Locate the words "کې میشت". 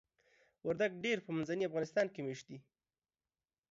2.13-2.45